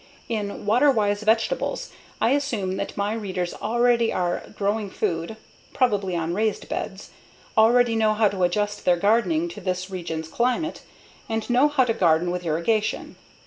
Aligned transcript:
In 0.27 0.65
Water 0.65 0.89
Wise 0.89 1.21
Vegetables 1.21 1.91
I 2.19 2.31
assume 2.31 2.77
that 2.77 2.97
my 2.97 3.13
readers 3.13 3.53
already 3.53 4.11
are 4.11 4.41
growing 4.57 4.89
food 4.89 5.37
(probably 5.73 6.15
on 6.15 6.33
raised 6.33 6.67
beds), 6.67 7.11
already 7.55 7.95
know 7.95 8.15
how 8.15 8.27
to 8.27 8.41
adjust 8.41 8.83
their 8.83 8.97
gardening 8.97 9.47
to 9.49 9.61
this 9.61 9.91
region's 9.91 10.27
climate, 10.27 10.81
and 11.29 11.47
know 11.51 11.67
how 11.67 11.83
to 11.85 11.93
garden 11.93 12.31
with 12.31 12.43
irrigation. 12.47 13.15